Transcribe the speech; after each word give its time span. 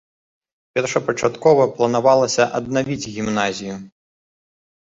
Першапачаткова 0.77 1.67
планавалася 1.75 2.43
аднавіць 2.61 3.09
гімназію. 3.19 3.75